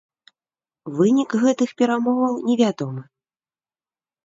Вынік 0.99 1.35
гэтых 1.43 1.69
перамоваў 1.83 2.33
невядомы. 2.49 3.01